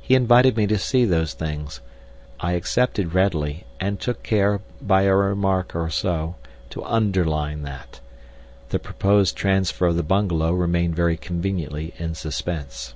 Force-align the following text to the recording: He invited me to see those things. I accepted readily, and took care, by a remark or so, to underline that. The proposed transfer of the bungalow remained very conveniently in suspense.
He 0.00 0.14
invited 0.14 0.56
me 0.56 0.66
to 0.68 0.78
see 0.78 1.04
those 1.04 1.34
things. 1.34 1.82
I 2.40 2.52
accepted 2.52 3.12
readily, 3.12 3.66
and 3.78 4.00
took 4.00 4.22
care, 4.22 4.62
by 4.80 5.02
a 5.02 5.14
remark 5.14 5.76
or 5.76 5.90
so, 5.90 6.36
to 6.70 6.82
underline 6.84 7.64
that. 7.64 8.00
The 8.70 8.78
proposed 8.78 9.36
transfer 9.36 9.88
of 9.88 9.96
the 9.96 10.02
bungalow 10.02 10.52
remained 10.52 10.96
very 10.96 11.18
conveniently 11.18 11.92
in 11.98 12.14
suspense. 12.14 12.94